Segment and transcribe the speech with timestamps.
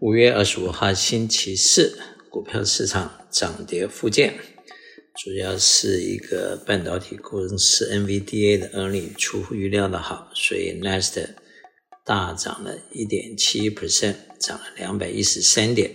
[0.00, 1.98] 五月二十五号星期四，
[2.30, 4.32] 股票市场涨跌互见，
[5.22, 11.34] 主要是一个半导体公司 NVDA 的 e a r n i n g 出乎预料的好，所以 Nasdaq
[12.06, 15.94] 大涨了一点七 percent，涨了两百一十三点。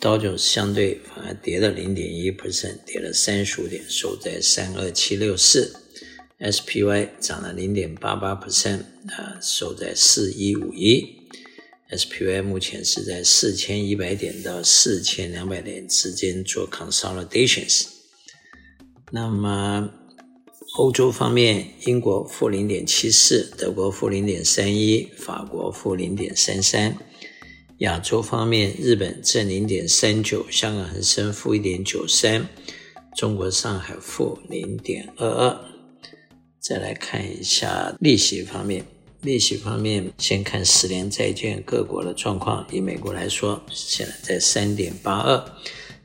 [0.00, 5.74] 道琼相对反而跌了零点一 percent，跌了三十五点，收在三二七六四。
[6.38, 11.25] SPY 涨了零点八八 percent，啊，收在四一五一。
[11.90, 17.86] SPY 目前是在四千一百点到四千两百点之间做 consolidations。
[19.12, 19.88] 那么
[20.78, 26.96] 欧洲方面，英国负零点七四，德国负零点三一，法国负零点三三。
[27.78, 32.48] 亚洲方面，日本正零点三九，香港恒生负一点九三，
[33.16, 35.56] 中国上海负零点二二。
[36.58, 38.95] 再来看一下利息方面。
[39.26, 42.64] 利息方面，先看十年债券各国的状况。
[42.70, 45.44] 以美国来说，现在在三点八二，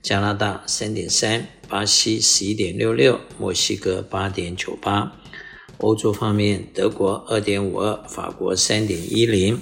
[0.02, 5.16] 加拿大三点三，巴西十一点六六，墨西哥八点九八。
[5.78, 9.62] 欧洲方面，德国二点五二，法国三点一零，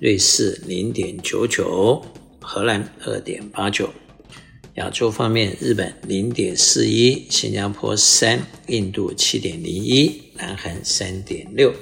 [0.00, 2.02] 瑞士零点九九，
[2.40, 3.90] 荷兰二点八九。
[4.76, 11.74] 亚洲方面，日本零点四一，新加坡三，印度七点零一，南韩三点六。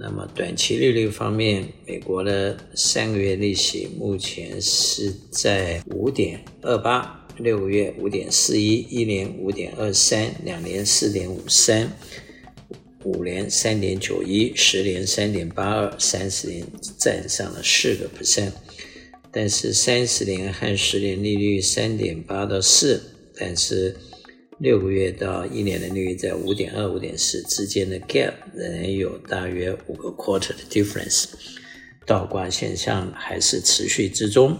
[0.00, 11.92] 那么短期利率方面，美国的三个月利息目前是在五点二八，六个月五点四一，一年五点二三，两年四点五三，
[13.02, 16.64] 五年三点九一，十年三点八二，三十年
[16.96, 18.52] 站上了四个 percent，
[19.32, 23.02] 但是三十年和十年利率三点八到四，
[23.36, 23.96] 但是。
[24.58, 31.26] 六个月到一年的利率在五点二、五点四之间的 gap 仍然有大约五个 quarter 的 difference，
[32.04, 34.58] 倒挂现象还是持续之中。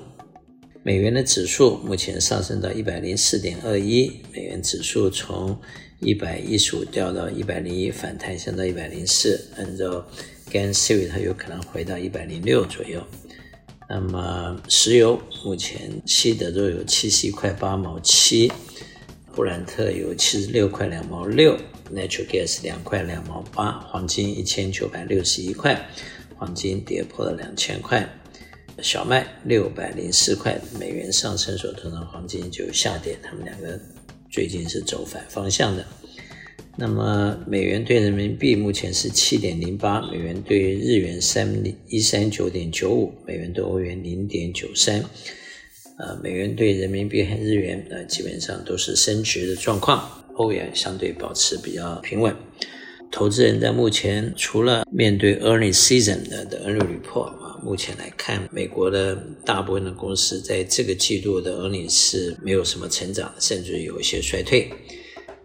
[0.84, 5.58] 美元的指数目前上升到一百零四点二一，美元指数从
[5.98, 10.06] 一百一十五掉到一百零一，反弹升到一百零四，按照
[10.48, 13.04] Gann Series 它有可能回到一百零六左右。
[13.90, 18.52] 那么石油目前西德州有七十一块八毛七。
[19.38, 21.56] 布兰特有七十六块两毛六
[21.94, 25.80] ，Natural Gas 两块两毛八，黄金一千九百六十一块，
[26.34, 28.04] 黄金跌破了两千块，
[28.82, 33.80] 小麦六百零四块，美元上升所通常黄金就下跌，他们两个
[34.28, 35.86] 最近是走反方向的。
[36.74, 41.48] 那么美元兑人民币目前是七点零八，美元兑日元三
[41.86, 45.04] 一三九点九五，美元兑欧元零点九三。
[45.98, 50.08] 呃，美元兑人民币和日元，呃，基本上都是升值的状况。
[50.36, 52.34] 欧元相对保持比较平稳。
[53.10, 64.70] 投资人在目前除了面对 earnings season 的的 earnings report 啊，目前来看，美国的大部分的公司在这个季度的 earnings 是没有什么成长，甚至有一些衰退。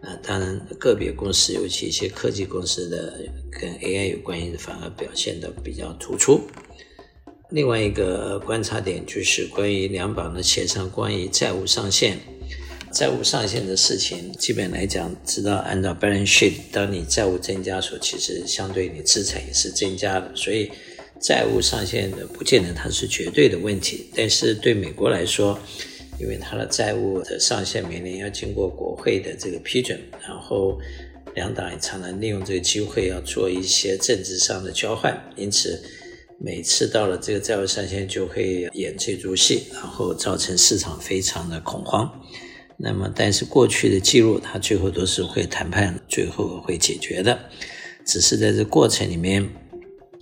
[0.02, 3.18] 啊，当然个别公司，尤其一些科技公司的
[3.58, 6.42] 跟 AI 有关系的，反而表现得比较突出。
[7.54, 12.18] 另外一个观察点就是关于两党的协商，关于债务上限。
[12.92, 20.32] 债务上限的事情，基本来讲，知道按照 balance sheet，当你债务增加的时候，其实相对你资产也是增加的。
[20.34, 20.68] 所以
[21.20, 24.06] 债务上限的不见得它是绝对的问题。
[24.16, 25.56] 但是对美国来说，
[26.18, 30.76] 因为它的债务的上限每年要经过国会的这个批准，然后
[31.36, 35.80] 两党也常常利用这个机会要做一些政治上的交换，因此。
[36.44, 42.20] 每次到了这个债务上限，就会演这出戏，然后造成市场非常的恐慌。
[42.76, 47.38] 那么，但是过去的记录，它最后都是会谈判，最后会解决的。
[48.04, 49.48] 只是在这过程里面，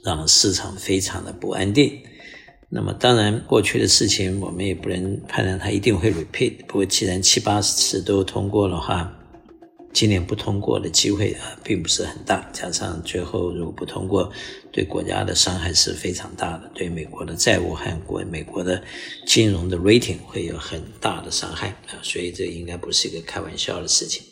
[0.05, 1.99] 让市场非常的不安定。
[2.69, 6.65] 那么，当然过去的事情，我们也不能判断它一定会 repeat。
[6.69, 9.13] 不过，既然七八十次都通过的话，
[9.93, 12.49] 今年不通过的机会啊，并不是很大。
[12.53, 14.31] 加上最后如果不通过，
[14.73, 18.83] 对国家的伤害是非常大的，对美国的债务和国美国的
[19.27, 22.01] 金融的 rating 会有很大的伤害啊。
[22.03, 24.23] 所以这应该不是一个开玩笑的事情。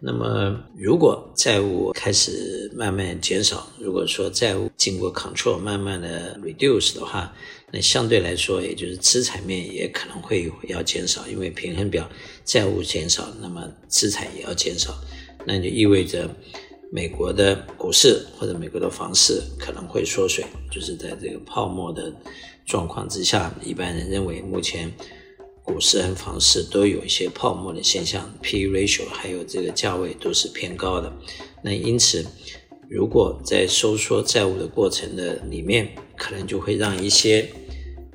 [0.00, 7.32] 那么，如果债务开始慢慢减少，如果说债务经过 control 慢慢的 reduce 的话，
[7.70, 12.08] 那相对来说，也就是资产面也可能会有要减少，因为平衡表
[12.44, 14.94] 债务减少，那么资产也要减少，
[15.46, 16.28] 那就意味着
[16.92, 22.12] 美国的股市或者美国的房市可能会缩水，就是在这个泡沫的
[22.64, 24.92] 状况之下，一般人认为目前。
[25.66, 31.10] 股市和房市都有一些泡沫的现象，P/E ratio 还有这个价位都是偏高的。
[31.62, 32.22] 那因此，
[32.94, 37.44] 如果在收缩债务的过程的里面，可能就会让一些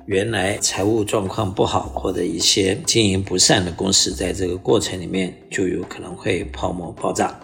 [0.06, 7.38] 原来财务状况不好或者一些经营不善的公司，在这个过程里面就有可能会泡沫爆炸。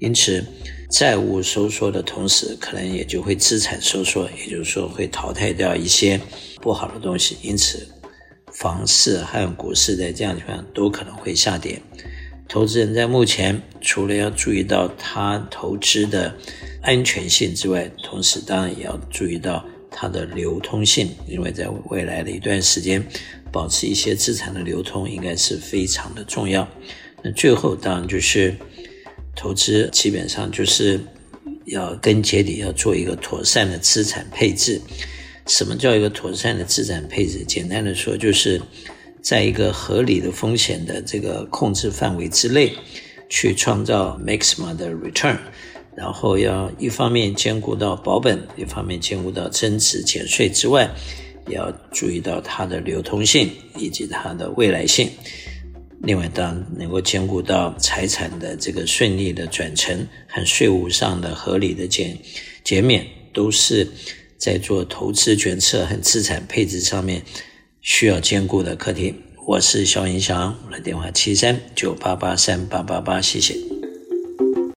[0.00, 0.42] 因此，
[0.90, 6.18] 债务收缩的同时，可能也就会资产收缩，也就是说会淘汰掉一些
[6.62, 7.36] 不好的东西。
[7.42, 7.86] 因此，
[8.50, 11.78] 房市和股市在这样的地方都可能会下跌。
[12.52, 16.36] 投资人在目前除了要注意到他投资的
[16.82, 23.02] 安全性之外，同时当然也要注意到它的流通性，因为在未来的一段时间，
[23.50, 26.68] 保持一些资产的流通应该是非常的重要。
[27.22, 28.54] 那最后当然就是
[29.34, 31.00] 投资，基本上就是
[31.64, 34.78] 要根结底要做一个妥善的资产配置。
[35.46, 37.42] 什么叫一个妥善的资产配置？
[37.46, 38.60] 简单的说，就是
[39.22, 42.74] 在一个合理的风险的这个控制范围之内，
[43.28, 45.38] 去创造 maximum 的 return。
[45.94, 50.90] 然后要一方面兼顾到保本，一方面兼顾到增值减税之外，
[51.46, 55.10] 也要注意到它的流通性以及它的未来性。
[56.00, 62.18] 另外，当然能够兼顾到财产的这个顺利的转承和税务上的合理的减
[62.64, 63.86] 减免，都是
[64.36, 67.22] 在做投资决策和资产配置上面
[67.82, 69.12] 需要兼顾的课题。
[69.44, 73.56] 我是肖云翔，我的电话七三九八八三八八八，谢谢。